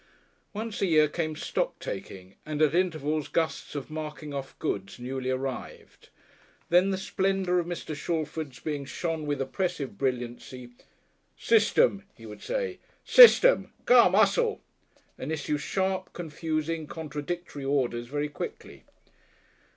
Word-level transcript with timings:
Once 0.51 0.81
a 0.81 0.87
year 0.87 1.07
came 1.07 1.35
stock 1.35 1.77
taking, 1.77 2.33
and 2.43 2.59
at 2.59 2.73
intervals 2.73 3.27
gusts 3.27 3.75
of 3.75 3.91
"marking 3.91 4.33
off" 4.33 4.57
goods 4.57 4.97
newly 4.97 5.29
arrived. 5.29 6.09
Then 6.69 6.89
the 6.89 6.97
splendours 6.97 7.59
of 7.59 7.67
Mr. 7.67 7.95
Shalford's 7.95 8.59
being 8.59 8.83
shone 8.83 9.27
with 9.27 9.39
oppressive 9.39 9.99
brilliancy. 9.99 10.71
"System!" 11.37 12.03
he 12.15 12.25
would 12.25 12.41
say, 12.41 12.79
"system. 13.05 13.73
Come! 13.85 14.15
'ussel!" 14.15 14.59
and 15.19 15.31
issue 15.31 15.59
sharp, 15.59 16.13
confusing, 16.13 16.87
contradictory 16.87 17.63
orders 17.63 18.07
very 18.07 18.27
quickly. 18.27 18.85